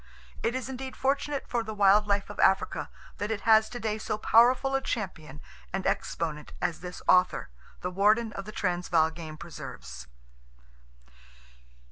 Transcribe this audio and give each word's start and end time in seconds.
It 0.41 0.55
is 0.55 0.67
indeed 0.67 0.95
fortunate 0.97 1.45
for 1.47 1.61
the 1.61 1.75
wild 1.75 2.07
life 2.07 2.31
of 2.31 2.39
Africa 2.39 2.89
that 3.19 3.29
it 3.29 3.41
has 3.41 3.69
today 3.69 3.99
so 3.99 4.17
powerful 4.17 4.73
a 4.73 4.81
champion 4.81 5.39
and 5.71 5.85
exponent 5.85 6.53
as 6.59 6.79
this 6.79 7.03
author, 7.07 7.51
the 7.81 7.91
warden 7.91 8.33
of 8.33 8.45
the 8.45 8.51
Transvaal 8.51 9.11
Game 9.11 9.37
Preserves. 9.37 10.07